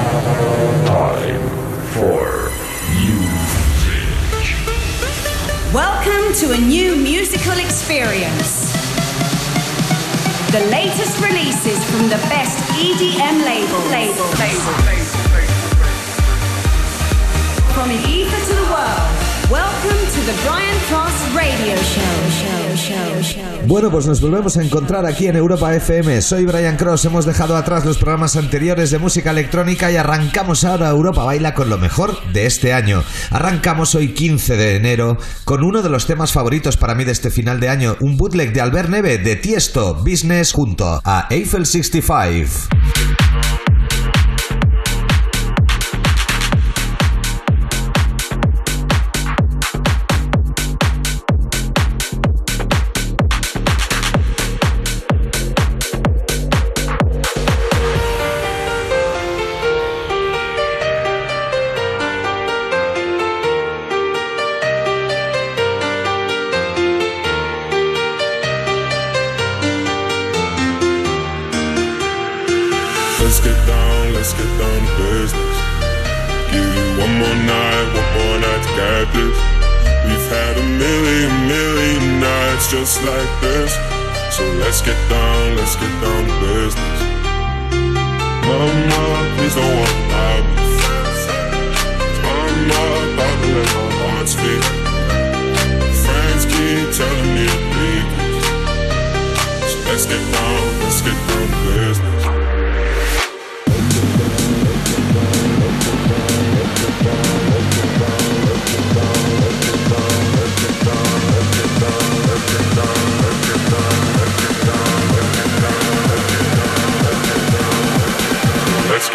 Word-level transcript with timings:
Time 0.00 1.42
for 1.92 2.50
music. 2.96 4.08
Welcome 5.74 6.32
to 6.40 6.52
a 6.52 6.58
new 6.58 6.96
musical 6.96 7.58
experience. 7.58 8.72
The 10.52 10.60
latest 10.70 11.20
releases 11.22 11.84
from 11.90 12.08
the 12.08 12.16
best 12.32 12.56
EDM 12.80 13.44
label. 13.44 13.78
labels. 13.90 14.38
labels. 14.40 15.14
From 17.74 17.88
the 17.88 18.00
world. 18.00 18.40
To 18.46 18.54
the 18.54 18.70
Brian 18.70 19.29
Bueno, 23.66 23.90
pues 23.90 24.06
nos 24.06 24.20
volvemos 24.20 24.56
a 24.56 24.62
encontrar 24.62 25.04
aquí 25.06 25.26
en 25.26 25.34
Europa 25.34 25.74
FM. 25.74 26.22
Soy 26.22 26.44
Brian 26.44 26.76
Cross, 26.76 27.06
hemos 27.06 27.26
dejado 27.26 27.56
atrás 27.56 27.84
los 27.84 27.98
programas 27.98 28.36
anteriores 28.36 28.92
de 28.92 28.98
música 28.98 29.32
electrónica 29.32 29.90
y 29.90 29.96
arrancamos 29.96 30.62
ahora 30.62 30.90
Europa 30.90 31.24
Baila 31.24 31.52
con 31.54 31.68
lo 31.68 31.78
mejor 31.78 32.16
de 32.32 32.46
este 32.46 32.72
año. 32.72 33.02
Arrancamos 33.30 33.96
hoy 33.96 34.14
15 34.14 34.56
de 34.56 34.76
enero 34.76 35.18
con 35.44 35.64
uno 35.64 35.82
de 35.82 35.90
los 35.90 36.06
temas 36.06 36.32
favoritos 36.32 36.76
para 36.76 36.94
mí 36.94 37.04
de 37.04 37.12
este 37.12 37.30
final 37.30 37.58
de 37.58 37.70
año, 37.70 37.96
un 38.00 38.16
bootleg 38.16 38.52
de 38.52 38.60
Albert 38.60 38.88
Neve 38.88 39.18
de 39.18 39.34
Tiesto 39.34 39.96
Business 39.96 40.52
junto 40.52 41.00
a 41.04 41.26
Eiffel 41.28 41.66
65. 41.66 42.68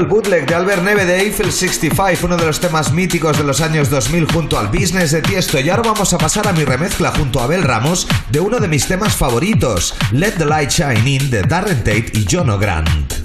El 0.00 0.06
bootleg 0.06 0.46
de 0.46 0.54
Albert 0.54 0.82
Neve 0.82 1.04
de 1.04 1.20
Eiffel 1.20 1.52
65, 1.52 2.26
uno 2.26 2.36
de 2.36 2.46
los 2.46 2.58
temas 2.58 2.92
míticos 2.92 3.36
de 3.36 3.44
los 3.44 3.60
años 3.60 3.90
2000 3.90 4.32
junto 4.32 4.58
al 4.58 4.68
Business 4.68 5.10
de 5.10 5.20
Tiesto. 5.20 5.60
Y 5.60 5.68
ahora 5.68 5.90
vamos 5.90 6.12
a 6.14 6.18
pasar 6.18 6.48
a 6.48 6.52
mi 6.52 6.64
remezcla 6.64 7.10
junto 7.10 7.40
a 7.40 7.44
Abel 7.44 7.62
Ramos 7.62 8.08
de 8.30 8.40
uno 8.40 8.58
de 8.58 8.68
mis 8.68 8.86
temas 8.86 9.14
favoritos, 9.14 9.94
Let 10.12 10.32
the 10.38 10.46
Light 10.46 10.70
Shine 10.70 11.08
In 11.08 11.30
de 11.30 11.42
Darren 11.42 11.78
Tate 11.78 12.12
y 12.14 12.26
John 12.30 12.48
O'Grant. 12.48 13.19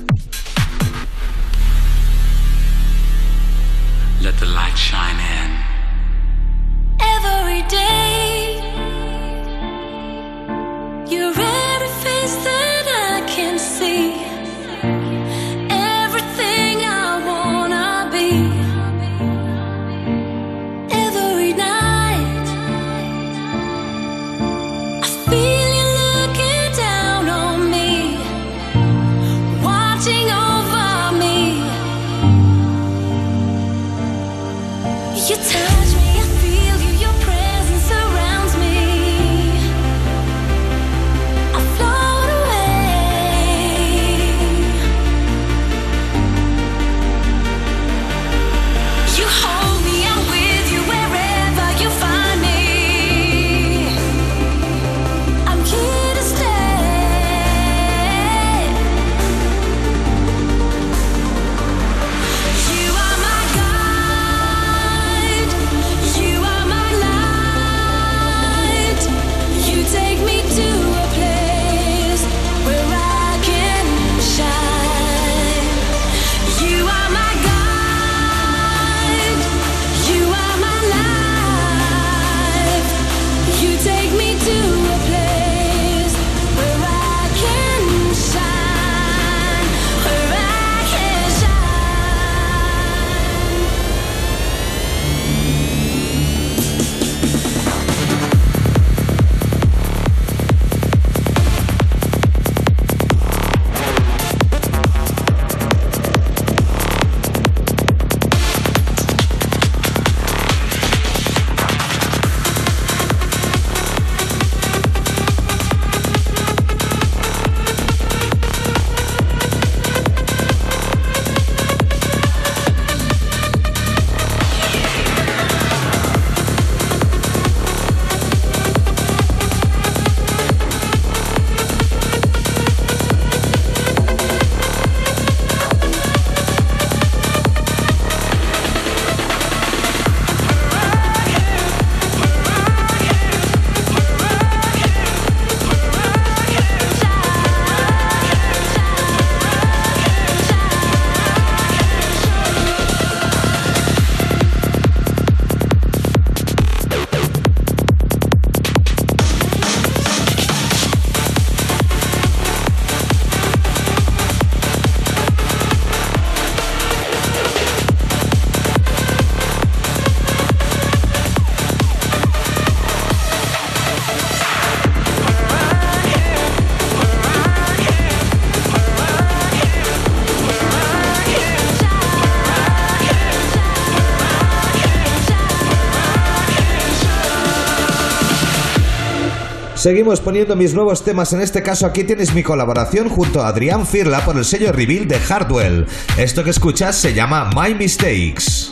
Seguimos 189.85 190.19
poniendo 190.19 190.55
mis 190.55 190.73
nuevos 190.73 191.03
temas, 191.03 191.31
en 191.33 191.41
este 191.41 191.61
caso 191.61 191.85
aquí 191.85 192.03
tienes 192.03 192.33
mi 192.33 192.41
colaboración 192.41 193.07
junto 193.07 193.43
a 193.43 193.49
Adrián 193.49 193.85
Firla 193.85 194.25
por 194.25 194.35
el 194.35 194.43
sello 194.43 194.71
Reveal 194.71 195.07
de 195.07 195.19
Hardwell. 195.19 195.85
Esto 196.17 196.43
que 196.43 196.49
escuchas 196.49 196.95
se 196.95 197.13
llama 197.13 197.51
My 197.55 197.75
Mistakes. 197.75 198.64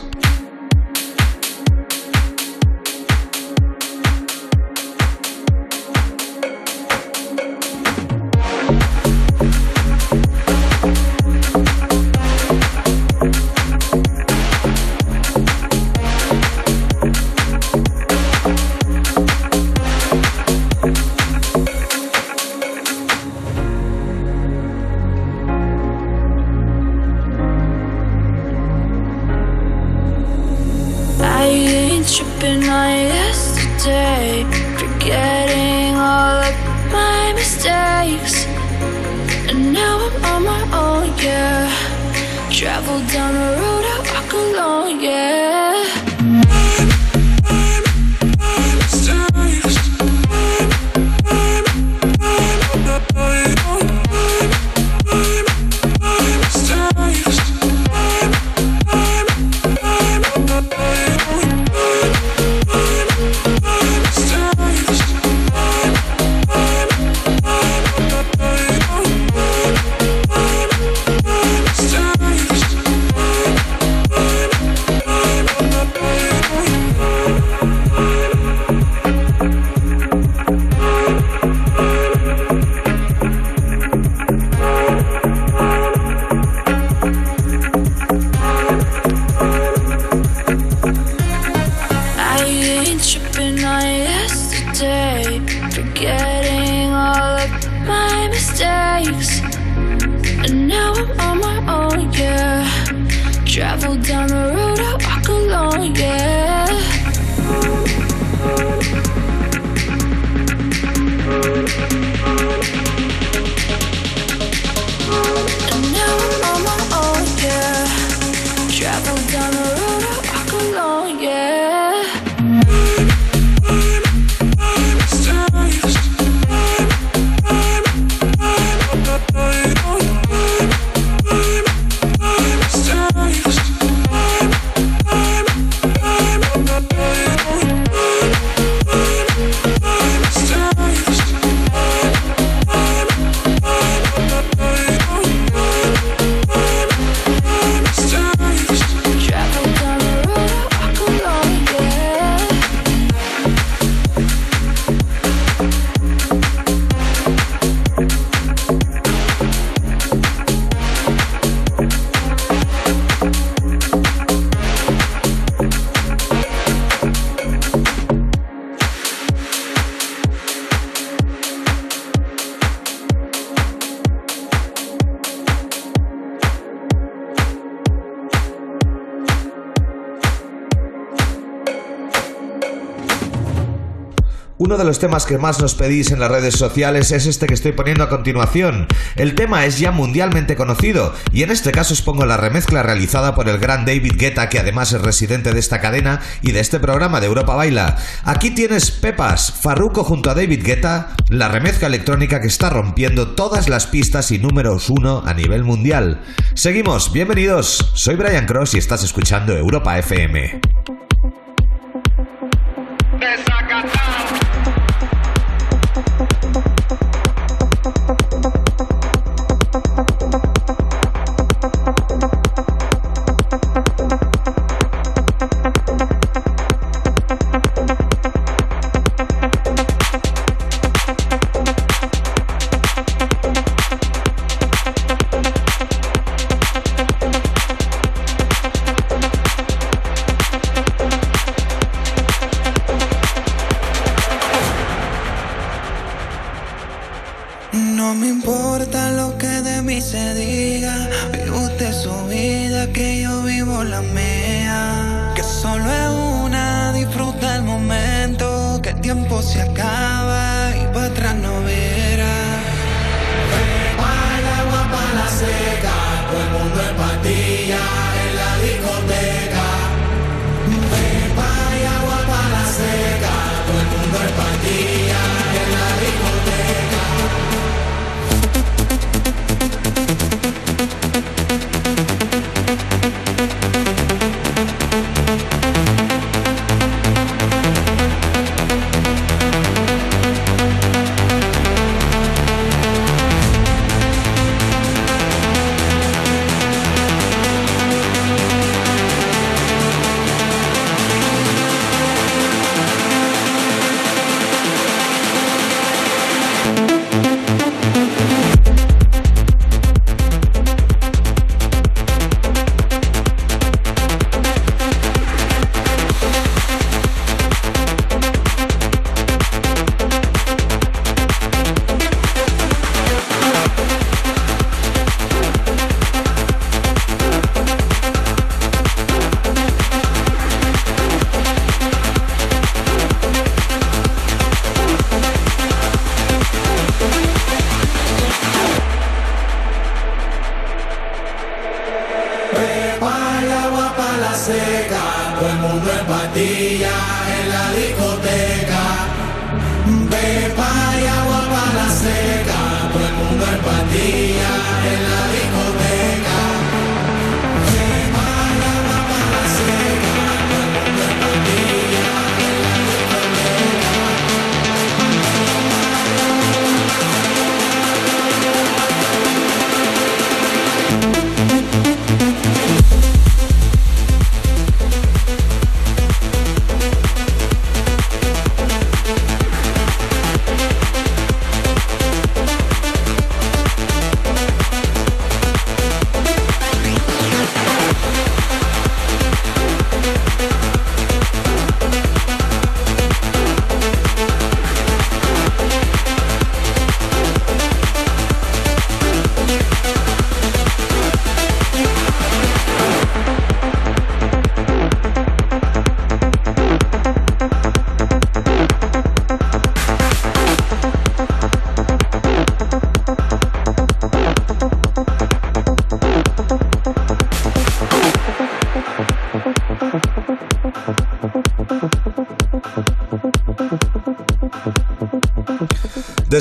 Uno 184.74 184.82
de 184.82 184.88
los 184.88 184.98
temas 184.98 185.24
que 185.24 185.38
más 185.38 185.60
nos 185.60 185.76
pedís 185.76 186.10
en 186.10 186.18
las 186.18 186.32
redes 186.32 186.56
sociales 186.56 187.12
es 187.12 187.26
este 187.26 187.46
que 187.46 187.54
estoy 187.54 187.70
poniendo 187.70 188.02
a 188.02 188.08
continuación. 188.08 188.88
El 189.14 189.36
tema 189.36 189.66
es 189.66 189.78
ya 189.78 189.92
mundialmente 189.92 190.56
conocido 190.56 191.14
y 191.32 191.44
en 191.44 191.52
este 191.52 191.70
caso 191.70 191.94
os 191.94 192.02
pongo 192.02 192.26
la 192.26 192.36
remezcla 192.36 192.82
realizada 192.82 193.36
por 193.36 193.48
el 193.48 193.58
gran 193.58 193.84
David 193.84 194.14
Guetta 194.16 194.48
que 194.48 194.58
además 194.58 194.92
es 194.92 195.00
residente 195.00 195.52
de 195.52 195.60
esta 195.60 195.80
cadena 195.80 196.22
y 196.42 196.50
de 196.50 196.58
este 196.58 196.80
programa 196.80 197.20
de 197.20 197.28
Europa 197.28 197.54
Baila. 197.54 197.98
Aquí 198.24 198.50
tienes 198.50 198.90
Pepas, 198.90 199.52
Farruko 199.52 200.02
junto 200.02 200.28
a 200.28 200.34
David 200.34 200.64
Guetta, 200.64 201.14
la 201.28 201.46
remezcla 201.46 201.86
electrónica 201.86 202.40
que 202.40 202.48
está 202.48 202.68
rompiendo 202.68 203.28
todas 203.28 203.68
las 203.68 203.86
pistas 203.86 204.32
y 204.32 204.40
números 204.40 204.90
uno 204.90 205.22
a 205.24 205.34
nivel 205.34 205.62
mundial. 205.62 206.20
Seguimos, 206.54 207.12
bienvenidos, 207.12 207.92
soy 207.94 208.16
Brian 208.16 208.46
Cross 208.46 208.74
y 208.74 208.78
estás 208.78 209.04
escuchando 209.04 209.56
Europa 209.56 209.96
FM. 210.00 211.03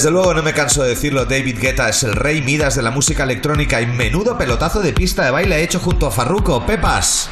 Desde 0.04 0.16
luego 0.16 0.34
no 0.34 0.44
me 0.44 0.52
canso 0.52 0.84
de 0.84 0.90
decirlo, 0.90 1.24
David 1.24 1.60
Guetta 1.62 1.88
es 1.88 2.04
el 2.04 2.12
rey 2.12 2.42
Midas 2.42 2.76
de 2.76 2.82
la 2.82 2.92
música 2.92 3.24
electrónica 3.24 3.82
y 3.82 3.88
menudo 3.88 4.38
pelotazo 4.38 4.82
de 4.82 4.92
pista 4.92 5.24
de 5.24 5.32
baile 5.32 5.64
hecho 5.64 5.80
junto 5.80 6.08
a 6.08 6.12
Farruko, 6.12 6.66
Pepas. 6.66 7.30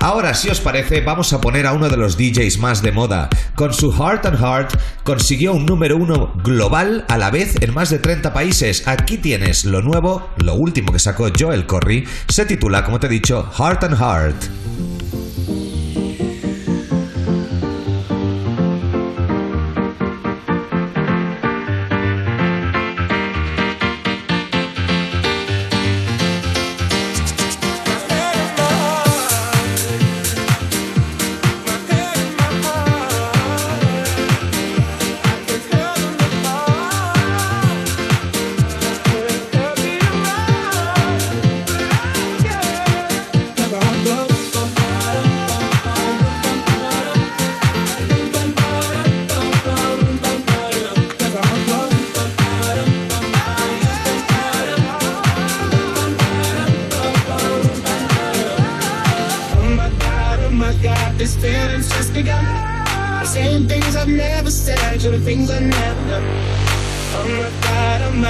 Ahora, 0.00 0.32
si 0.32 0.48
os 0.48 0.58
parece, 0.58 1.02
vamos 1.02 1.34
a 1.34 1.42
poner 1.42 1.66
a 1.66 1.74
uno 1.74 1.90
de 1.90 1.98
los 1.98 2.16
DJs 2.16 2.56
más 2.60 2.80
de 2.80 2.92
moda. 2.92 3.28
Con 3.54 3.74
su 3.74 3.92
Heart 3.92 4.24
and 4.24 4.38
Heart 4.38 4.80
consiguió 5.02 5.52
un 5.52 5.66
número 5.66 5.98
uno 5.98 6.32
global 6.42 7.04
a 7.08 7.18
la 7.18 7.30
vez 7.30 7.56
en 7.60 7.74
más 7.74 7.90
de 7.90 7.98
30 7.98 8.32
países. 8.32 8.88
Aquí 8.88 9.18
tienes 9.18 9.66
lo 9.66 9.82
nuevo, 9.82 10.30
lo 10.38 10.54
último 10.54 10.94
que 10.94 11.00
sacó 11.00 11.28
Joel 11.38 11.66
Corry. 11.66 12.08
Se 12.28 12.46
titula, 12.46 12.86
como 12.86 13.00
te 13.00 13.06
he 13.06 13.10
dicho, 13.10 13.50
Heart 13.54 13.84
and 13.84 13.98
Heart. 13.98 14.63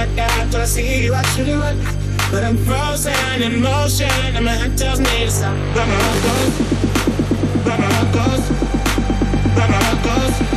My 0.05 0.15
god, 0.15 0.53
when 0.53 0.61
I 0.61 0.65
see 0.65 1.03
you, 1.03 1.13
I 1.13 1.21
should 1.33 1.47
run. 1.47 1.77
But 2.31 2.43
I'm 2.43 2.57
frozen 2.57 3.41
in 3.41 3.61
motion, 3.61 4.09
and 4.35 4.45
my 4.45 4.51
head 4.51 4.77
tells 4.77 4.99
me 4.99 5.25
to 5.25 5.31
stop. 5.31 5.55
But 5.73 5.87
my 5.87 5.95
heart 5.95 6.21
goes, 6.27 6.53
but 7.65 7.79
my 7.79 7.87
heart 7.93 8.13
goes, 8.13 8.43
but 9.55 9.69
my 9.69 9.77
heart 9.77 10.03
goes, 10.03 10.55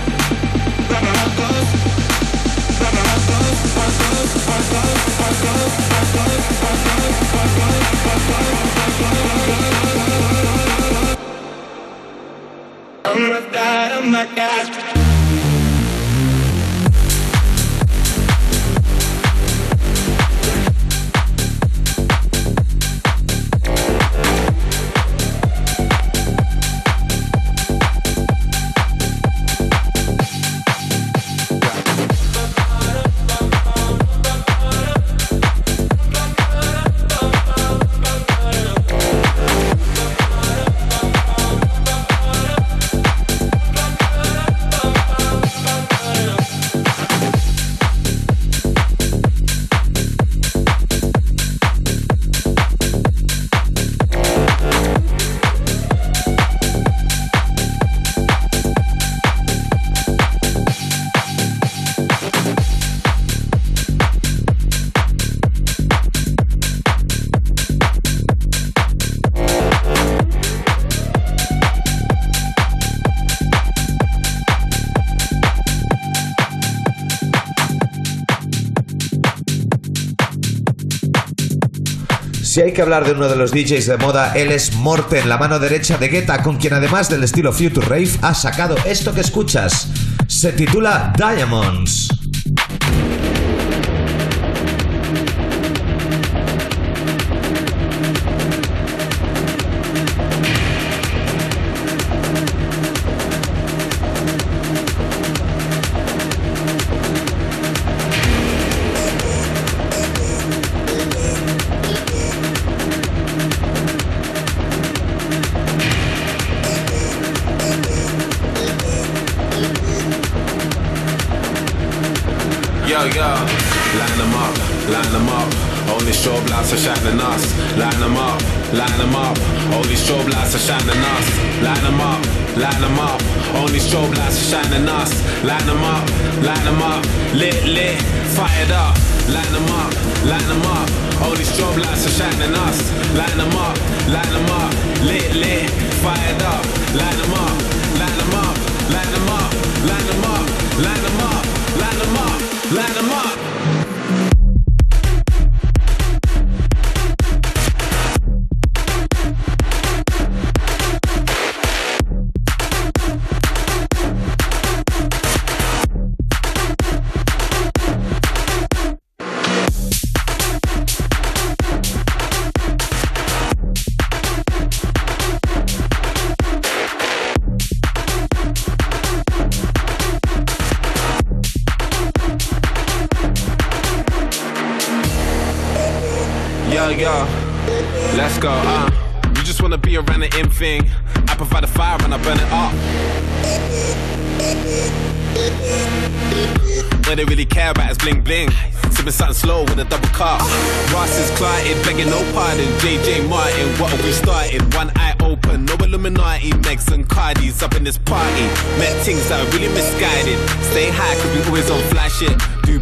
god, 13.52 13.92
oh 13.94 14.02
my 14.06 14.26
god. 14.34 14.66
Si 14.66 14.80
hay 14.80 14.87
que 82.78 82.82
hablar 82.82 83.04
de 83.04 83.10
uno 83.10 83.28
de 83.28 83.34
los 83.34 83.50
DJs 83.50 83.86
de 83.86 83.96
moda, 83.96 84.34
él 84.36 84.52
es 84.52 84.72
Morten, 84.74 85.28
la 85.28 85.36
mano 85.36 85.58
derecha 85.58 85.98
de 85.98 86.06
Guetta, 86.06 86.44
con 86.44 86.58
quien 86.58 86.74
además 86.74 87.10
del 87.10 87.24
estilo 87.24 87.52
Future 87.52 87.84
Rave 87.84 88.10
ha 88.22 88.34
sacado 88.34 88.76
esto 88.86 89.12
que 89.12 89.20
escuchas. 89.20 89.88
Se 90.28 90.52
titula 90.52 91.12
Diamonds. 91.16 92.17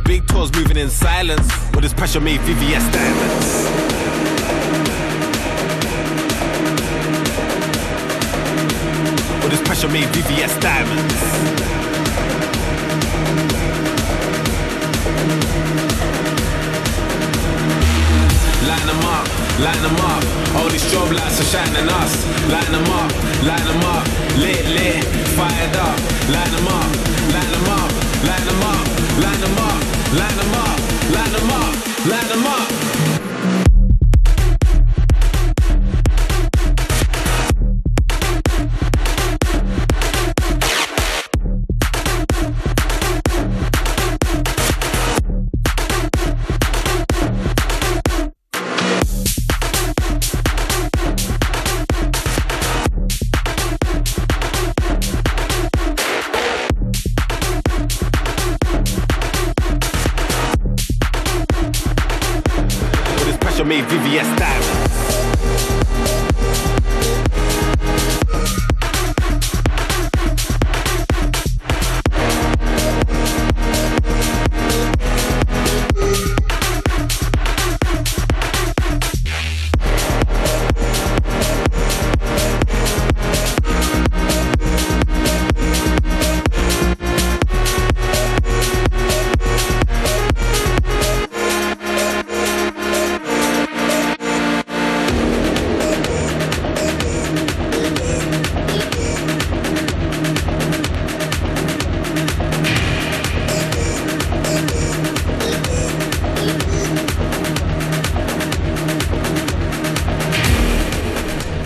Big 0.07 0.27
tours 0.29 0.53
moving 0.55 0.77
in 0.77 0.89
silence. 0.89 1.49
With 1.73 1.83
this 1.83 1.93
pressure 1.93 2.21
made 2.21 2.41
VVS 2.41 2.93
diamonds. 2.93 3.49
With 9.43 9.51
this 9.51 9.63
pressure 9.63 9.89
made 9.89 10.09
VVS 10.15 10.61
diamonds. 10.61 11.15
Line 18.71 18.87
them 18.87 19.05
up, 19.17 19.27
line 19.59 19.83
them 19.83 19.97
up. 20.13 20.23
All 20.57 20.69
these 20.69 20.85
strobe 20.85 21.15
lights 21.15 21.41
are 21.41 21.51
shining 21.53 21.89
us. 21.89 22.13
Line 22.49 22.73
them 22.73 22.89
up, 23.01 23.11
line 23.43 23.67
them 23.67 23.83
up. 23.95 24.07
Lit, 24.39 24.65
lit, 24.67 25.05
fired 25.39 25.77
up. 25.77 25.99
Line 26.29 26.51
them 26.51 26.67
up, 26.67 26.91
line 27.35 27.51
them 27.55 27.69
up, 27.79 27.91
line 28.27 28.47
them 28.47 28.63
up, 28.63 28.66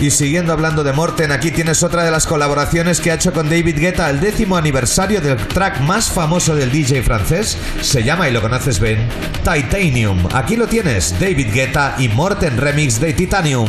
Y 0.01 0.11
siguiendo 0.11 0.55
hablando 0.55 0.83
de 0.83 0.95
Morten, 0.95 1.31
aquí 1.31 1.51
tienes 1.51 1.83
otra 1.83 2.03
de 2.05 2.11
las 2.11 2.27
colaboraciones 2.27 3.01
que 3.01 3.11
ha 3.11 3.17
hecho 3.17 3.35
con 3.35 3.51
David 3.51 3.79
Guetta, 3.79 4.09
el 4.09 4.19
décimo 4.19 4.57
aniversario 4.57 5.21
del 5.21 5.37
track 5.37 5.81
más 5.81 6.11
famoso 6.11 6.57
del 6.57 6.73
DJ 6.73 7.03
francés. 7.03 7.59
Se 7.83 8.03
llama, 8.03 8.27
y 8.27 8.33
lo 8.33 8.41
conoces 8.41 8.81
bien, 8.81 9.07
Titanium. 9.45 10.27
Aquí 10.33 10.57
lo 10.57 10.67
tienes, 10.67 11.21
David 11.21 11.53
Guetta 11.53 11.97
y 11.99 12.09
Morten 12.09 12.57
Remix 12.57 12.99
de 12.99 13.13
Titanium. 13.13 13.69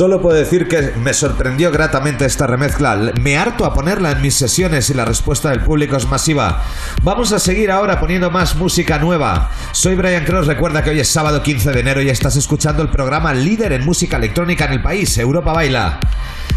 Solo 0.00 0.22
puedo 0.22 0.34
decir 0.34 0.66
que 0.66 0.94
me 1.02 1.12
sorprendió 1.12 1.70
gratamente 1.70 2.24
esta 2.24 2.46
remezcla. 2.46 3.12
Me 3.20 3.36
harto 3.36 3.66
a 3.66 3.74
ponerla 3.74 4.12
en 4.12 4.22
mis 4.22 4.34
sesiones 4.34 4.88
y 4.88 4.94
la 4.94 5.04
respuesta 5.04 5.50
del 5.50 5.60
público 5.60 5.94
es 5.94 6.08
masiva. 6.08 6.64
Vamos 7.02 7.32
a 7.32 7.38
seguir 7.38 7.70
ahora 7.70 8.00
poniendo 8.00 8.30
más 8.30 8.56
música 8.56 8.98
nueva. 8.98 9.50
Soy 9.72 9.96
Brian 9.96 10.24
Cross, 10.24 10.46
recuerda 10.46 10.82
que 10.82 10.88
hoy 10.88 11.00
es 11.00 11.08
sábado 11.08 11.42
15 11.42 11.72
de 11.72 11.80
enero 11.80 12.00
y 12.00 12.08
estás 12.08 12.34
escuchando 12.36 12.82
el 12.82 12.88
programa 12.88 13.34
líder 13.34 13.74
en 13.74 13.84
música 13.84 14.16
electrónica 14.16 14.64
en 14.64 14.72
el 14.72 14.82
país, 14.82 15.18
Europa 15.18 15.52
Baila. 15.52 16.00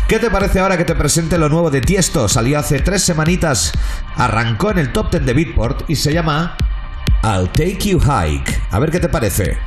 ¿Qué 0.07 0.19
te 0.19 0.31
parece 0.31 0.61
ahora 0.61 0.77
que 0.77 0.85
te 0.85 0.95
presente 0.95 1.37
lo 1.37 1.49
nuevo 1.49 1.69
de 1.69 1.81
Tiesto? 1.81 2.29
Salió 2.29 2.59
hace 2.59 2.79
tres 2.79 3.03
semanitas, 3.03 3.73
arrancó 4.15 4.71
en 4.71 4.77
el 4.77 4.93
top 4.93 5.11
10 5.11 5.25
de 5.25 5.33
Beatport 5.33 5.89
y 5.89 5.97
se 5.97 6.13
llama 6.13 6.55
I'll 7.23 7.49
Take 7.49 7.89
You 7.89 7.99
Hike. 7.99 8.61
A 8.71 8.79
ver 8.79 8.89
qué 8.89 9.01
te 9.01 9.09
parece. 9.09 9.57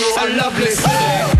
A 0.00 0.26
lovely 0.36 0.70
city. 0.70 1.37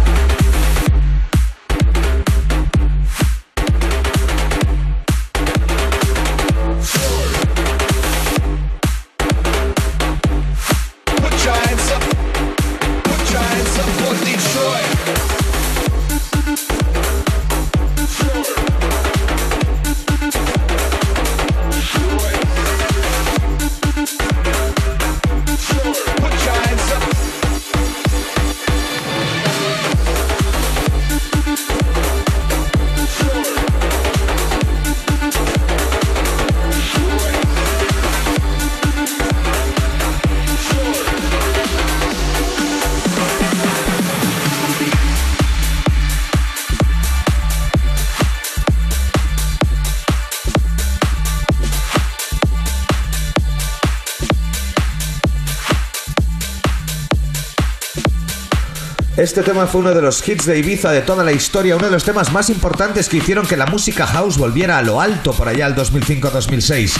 Este 59.28 59.42
tema 59.42 59.66
fue 59.66 59.82
uno 59.82 59.92
de 59.92 60.00
los 60.00 60.26
hits 60.26 60.46
de 60.46 60.58
Ibiza 60.58 60.90
de 60.90 61.02
toda 61.02 61.22
la 61.22 61.32
historia, 61.32 61.76
uno 61.76 61.84
de 61.84 61.92
los 61.92 62.02
temas 62.02 62.32
más 62.32 62.48
importantes 62.48 63.10
que 63.10 63.18
hicieron 63.18 63.46
que 63.46 63.58
la 63.58 63.66
música 63.66 64.06
house 64.06 64.38
volviera 64.38 64.78
a 64.78 64.82
lo 64.82 65.02
alto 65.02 65.34
por 65.34 65.46
allá 65.46 65.66
al 65.66 65.76
2005-2006. 65.76 66.94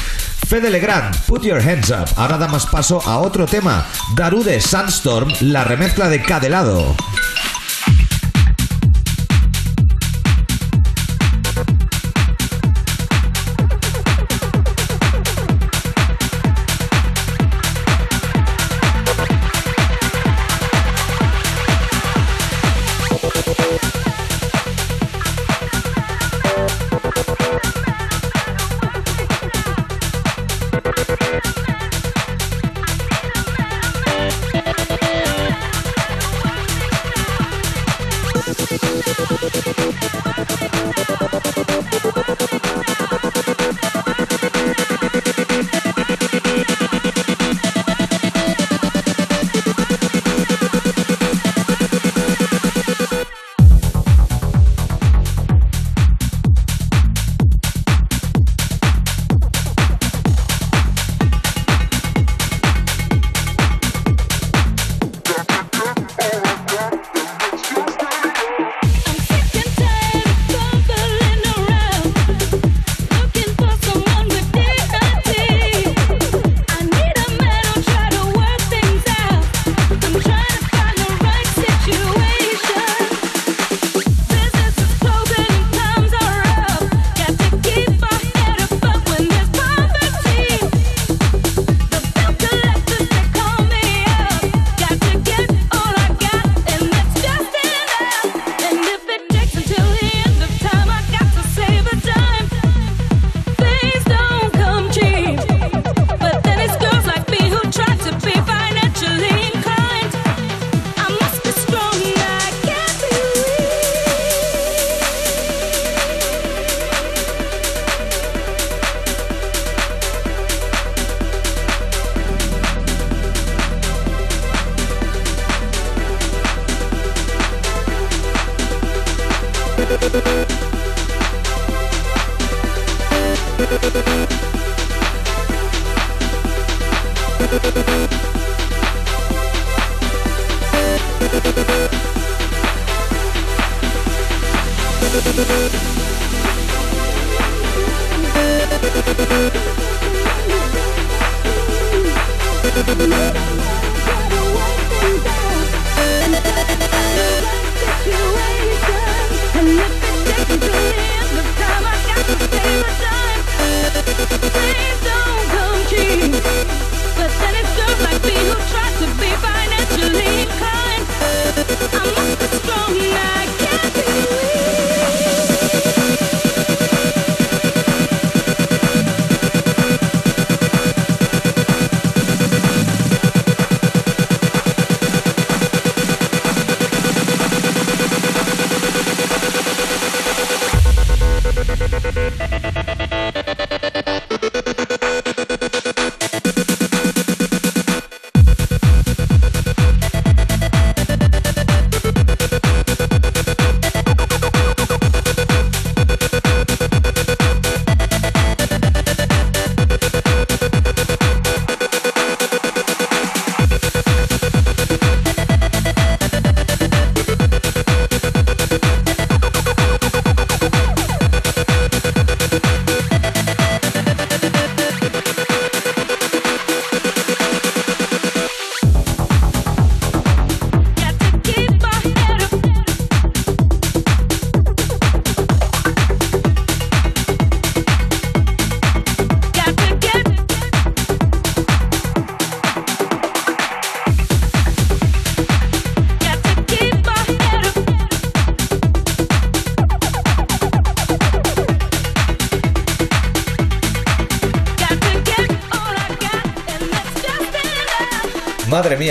Fede 0.47 0.69
Legrand, 0.69 1.17
Put 1.25 1.45
Your 1.45 1.59
Hands 1.59 1.89
Up. 1.89 2.07
Ahora 2.17 2.37
damos 2.37 2.67
paso 2.67 3.01
a 3.07 3.17
otro 3.21 3.47
tema, 3.47 3.87
Darude 4.15 4.61
Sandstorm, 4.61 5.33
la 5.41 5.65
remezcla 5.65 6.11
de 6.11 6.21
Cadelado. 6.21 6.95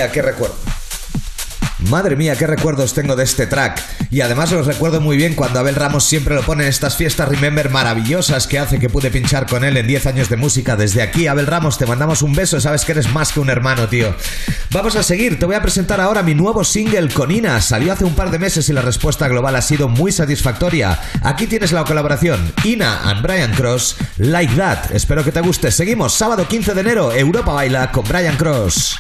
Qué 0.06 0.22
recuerdo. 0.22 0.56
Madre 1.90 2.16
mía, 2.16 2.36
qué 2.36 2.48
recuerdos 2.48 2.94
tengo 2.94 3.16
de 3.16 3.24
este 3.24 3.46
track. 3.46 3.82
Y 4.10 4.22
además 4.22 4.52
los 4.52 4.66
recuerdo 4.66 5.00
muy 5.00 5.16
bien 5.16 5.36
cuando 5.36 5.60
Abel 5.60 5.76
Ramos 5.76 6.04
siempre 6.04 6.34
lo 6.34 6.42
pone 6.42 6.64
en 6.64 6.70
estas 6.70 6.98
fiestas 6.98 7.30
Remember 7.30 7.70
maravillosas 7.70 8.48
que 8.48 8.58
hace 8.58 8.80
que 8.80 8.90
pude 8.90 9.12
pinchar 9.12 9.46
con 9.46 9.64
él 9.64 9.78
en 9.78 9.86
10 9.86 10.08
años 10.08 10.30
de 10.30 10.38
música. 10.38 10.76
Desde 10.76 11.04
aquí, 11.04 11.28
Abel 11.28 11.46
Ramos, 11.46 11.78
te 11.78 11.86
mandamos 11.86 12.24
un 12.24 12.34
beso, 12.34 12.60
sabes 12.60 12.84
que 12.84 12.94
eres 12.94 13.14
más 13.14 13.32
que 13.32 13.40
un 13.40 13.50
hermano, 13.50 13.88
tío. 13.88 14.16
Vamos 14.72 14.96
a 14.96 15.04
seguir, 15.04 15.38
te 15.38 15.46
voy 15.46 15.56
a 15.56 15.62
presentar 15.62 16.02
ahora 16.02 16.24
mi 16.24 16.34
nuevo 16.34 16.64
single 16.64 17.10
con 17.10 17.32
Ina. 17.32 17.62
Salió 17.62 17.94
hace 17.94 18.06
un 18.06 18.16
par 18.16 18.32
de 18.32 18.40
meses 18.40 18.68
y 18.70 18.74
la 18.74 18.82
respuesta 18.82 19.28
global 19.28 19.56
ha 19.56 19.62
sido 19.62 19.88
muy 19.88 20.12
satisfactoria. 20.12 21.00
Aquí 21.22 21.46
tienes 21.46 21.72
la 21.72 21.84
colaboración, 21.84 22.54
Ina 22.64 23.10
and 23.10 23.22
Brian 23.22 23.54
Cross, 23.54 23.98
Like 24.18 24.56
That. 24.56 24.92
Espero 24.94 25.24
que 25.24 25.32
te 25.32 25.42
guste. 25.42 25.72
Seguimos, 25.72 26.14
sábado 26.14 26.48
15 26.48 26.74
de 26.74 26.82
enero, 26.82 27.12
Europa 27.14 27.54
Baila 27.54 27.92
con 27.92 28.04
Brian 28.04 28.36
Cross. 28.36 28.98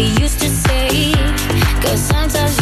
We 0.00 0.06
used 0.22 0.40
to 0.40 0.48
say. 0.48 1.12
Cause 1.82 2.00
sometimes 2.00 2.59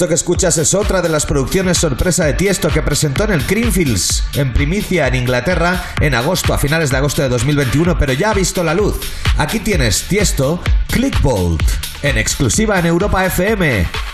Esto 0.00 0.08
que 0.08 0.14
escuchas 0.14 0.56
es 0.56 0.72
otra 0.72 1.02
de 1.02 1.10
las 1.10 1.26
producciones 1.26 1.76
sorpresa 1.76 2.24
de 2.24 2.32
Tiesto 2.32 2.70
que 2.70 2.80
presentó 2.80 3.24
en 3.24 3.32
el 3.32 3.44
Creamfields, 3.44 4.24
en 4.32 4.54
primicia 4.54 5.06
en 5.06 5.14
Inglaterra, 5.14 5.92
en 6.00 6.14
agosto, 6.14 6.54
a 6.54 6.58
finales 6.58 6.88
de 6.88 6.96
agosto 6.96 7.20
de 7.20 7.28
2021, 7.28 7.98
pero 7.98 8.14
ya 8.14 8.30
ha 8.30 8.34
visto 8.34 8.64
la 8.64 8.72
luz. 8.72 8.98
Aquí 9.36 9.60
tienes 9.60 10.04
Tiesto, 10.04 10.62
Clickbolt, 10.86 11.60
en 12.02 12.16
exclusiva 12.16 12.78
en 12.78 12.86
Europa 12.86 13.26
FM. 13.26 14.09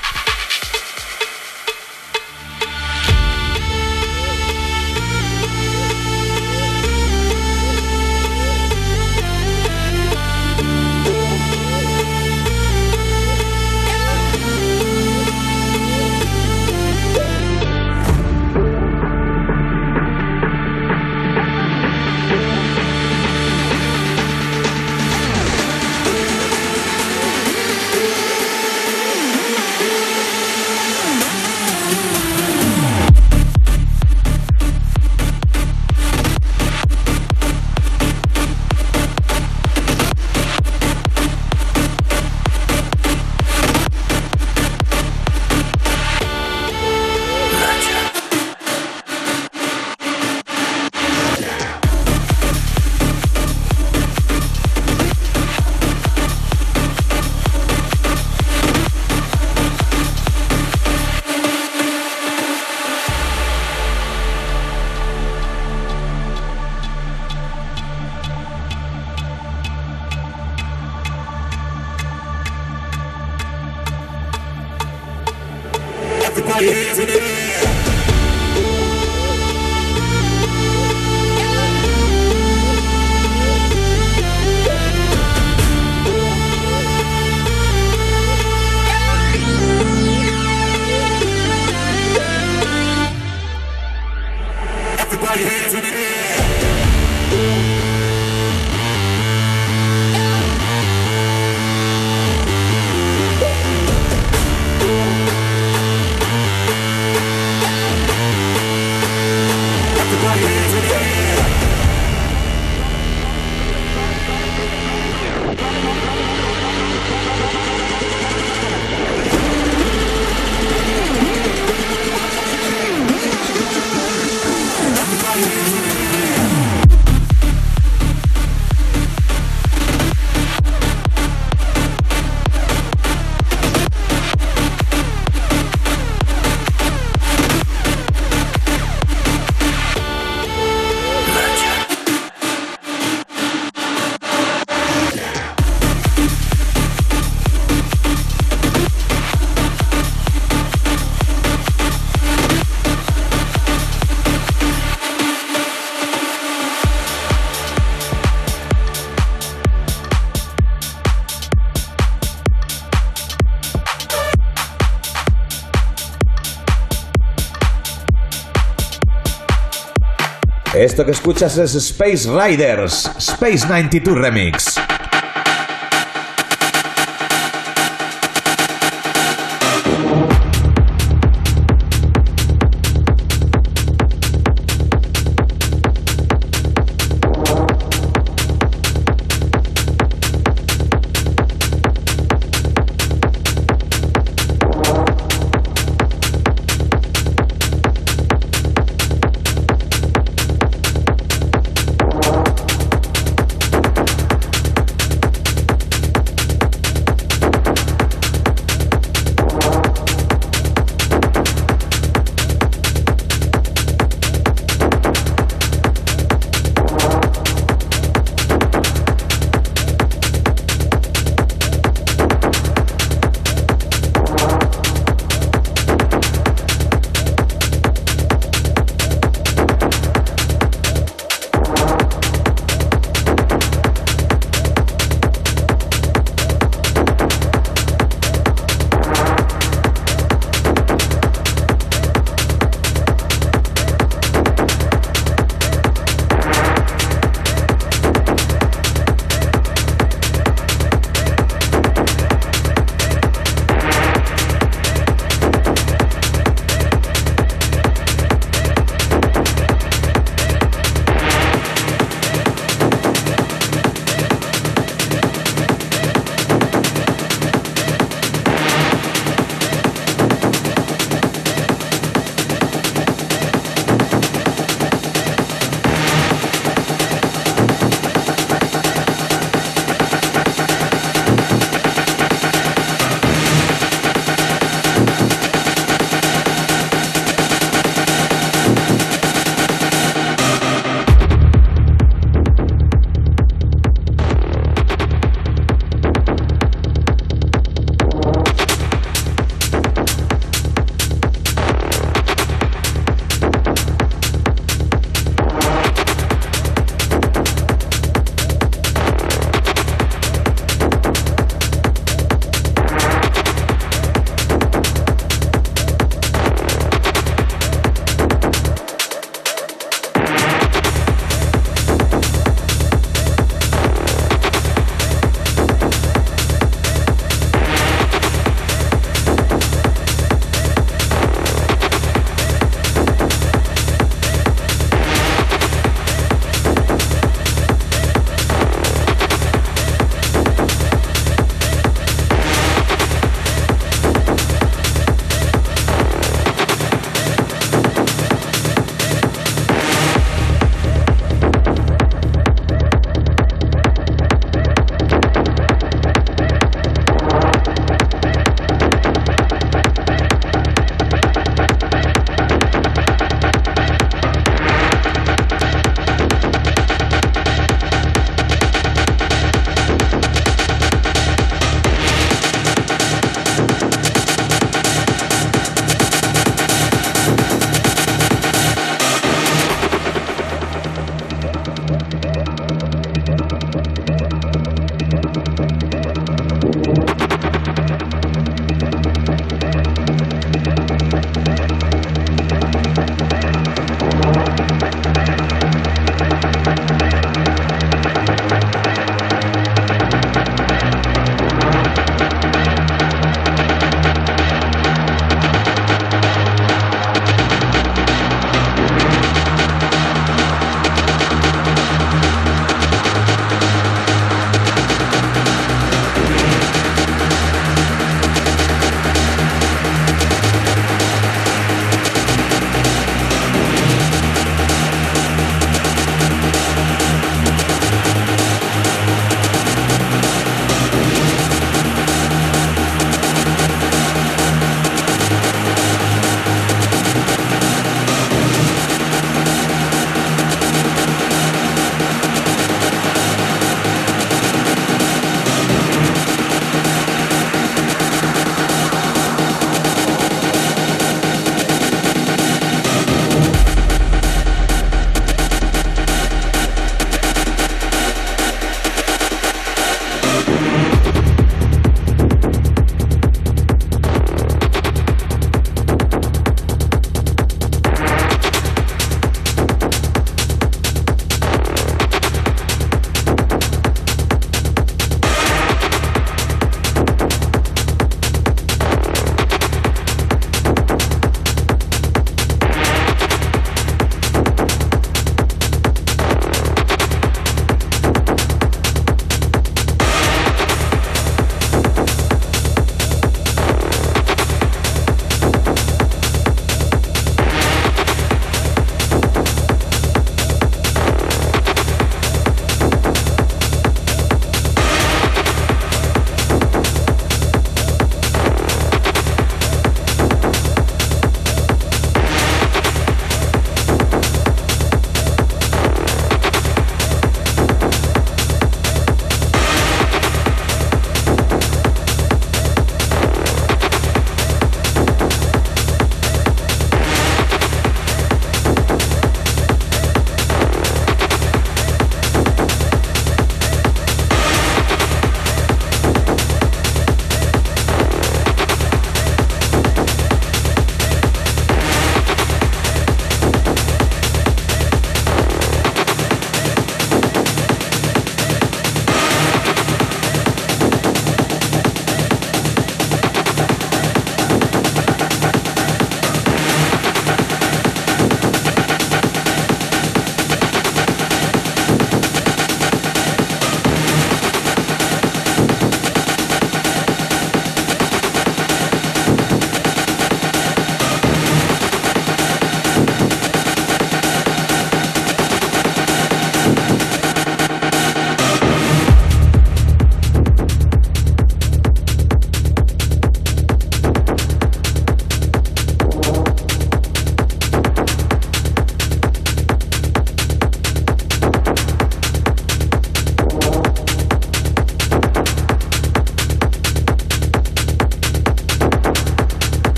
Esto 170.86 171.04
que 171.04 171.10
escuchas 171.10 171.58
es 171.58 171.74
Space 171.74 172.28
Riders, 172.30 173.10
Space 173.18 173.66
92 173.66 174.16
Remix. 174.16 174.85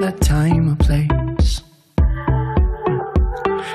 That 0.00 0.20
time 0.20 0.72
or 0.72 0.76
place. 0.76 1.62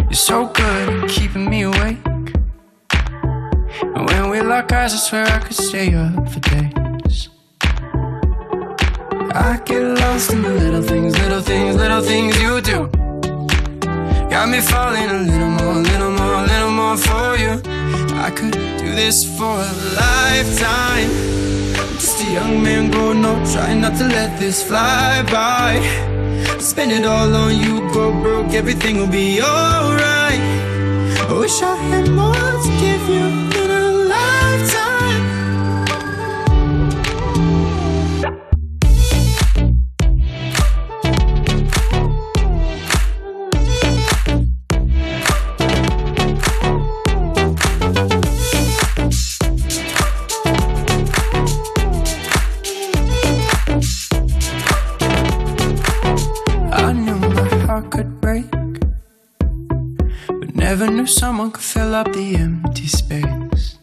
You're 0.03 0.13
so 0.13 0.47
good 0.47 1.03
at 1.03 1.09
keeping 1.09 1.49
me 1.49 1.63
awake. 1.63 1.97
And 3.95 4.05
when 4.07 4.29
we 4.29 4.41
lock 4.41 4.71
eyes, 4.71 4.93
I 4.93 4.97
swear 4.97 5.25
I 5.25 5.39
could 5.39 5.55
stay 5.55 5.93
up 5.93 6.29
for 6.29 6.39
days. 6.39 7.29
I 9.33 9.59
get 9.65 9.81
lost 9.99 10.31
in 10.31 10.41
the 10.41 10.53
little 10.53 10.81
things, 10.81 11.17
little 11.19 11.41
things, 11.41 11.75
little 11.75 12.01
things 12.01 12.39
you 12.41 12.61
do. 12.61 12.87
Got 14.29 14.49
me 14.49 14.61
falling 14.61 15.09
a 15.09 15.19
little 15.31 15.49
more, 15.49 15.75
little 15.75 16.11
more, 16.11 16.41
little 16.45 16.71
more 16.71 16.97
for 16.97 17.37
you. 17.37 17.61
I 18.15 18.31
could 18.35 18.51
do 18.51 18.93
this 18.95 19.25
for 19.37 19.55
a 19.55 19.71
lifetime. 19.95 21.09
Just 21.93 22.21
a 22.23 22.31
young 22.31 22.61
man 22.61 22.91
growing 22.91 23.25
up, 23.25 23.43
trying 23.51 23.81
not 23.81 23.97
to 23.97 24.07
let 24.07 24.39
this 24.39 24.61
fly 24.63 25.23
by. 25.31 26.10
Spend 26.59 26.91
it 26.91 27.05
all 27.05 27.35
on 27.35 27.55
you, 27.57 27.79
go 27.93 28.11
broke, 28.21 28.53
everything 28.53 28.97
will 28.97 29.07
be 29.07 29.41
alright. 29.41 30.39
I 31.29 31.33
wish 31.39 31.61
I 31.61 31.75
had 31.75 32.09
more 32.09 32.33
to 32.33 32.71
give 32.79 33.09
you 33.09 33.50
someone 61.41 61.53
could 61.53 61.63
fill 61.63 61.95
up 61.95 62.13
the 62.13 62.35
empty 62.35 62.85
space. 62.85 63.79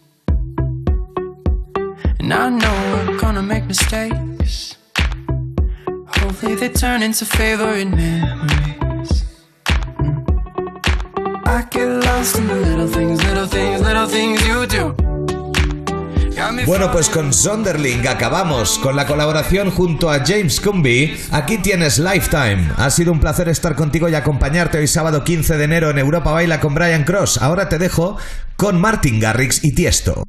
And 2.20 2.32
I 2.32 2.50
know 2.50 2.76
we're 2.92 3.18
gonna 3.18 3.42
make 3.42 3.64
mistakes. 3.64 4.76
Hopefully, 6.06 6.54
they 6.54 6.68
turn 6.68 7.02
into 7.02 7.24
favorite 7.24 7.86
memories. 7.86 8.67
Bueno, 16.68 16.92
pues 16.92 17.08
con 17.08 17.32
Sonderling 17.32 18.06
acabamos 18.06 18.78
con 18.78 18.94
la 18.94 19.06
colaboración 19.06 19.70
junto 19.70 20.10
a 20.10 20.22
James 20.22 20.60
Cumby. 20.60 21.16
Aquí 21.30 21.56
tienes 21.56 21.98
Lifetime. 21.98 22.68
Ha 22.76 22.90
sido 22.90 23.10
un 23.10 23.20
placer 23.20 23.48
estar 23.48 23.74
contigo 23.74 24.06
y 24.06 24.14
acompañarte 24.14 24.76
hoy 24.76 24.86
sábado 24.86 25.24
15 25.24 25.56
de 25.56 25.64
enero 25.64 25.88
en 25.88 25.96
Europa 25.96 26.30
Baila 26.30 26.60
con 26.60 26.74
Brian 26.74 27.04
Cross. 27.04 27.38
Ahora 27.40 27.70
te 27.70 27.78
dejo 27.78 28.18
con 28.56 28.78
Martin 28.78 29.18
Garrix 29.18 29.64
y 29.64 29.74
Tiesto. 29.74 30.24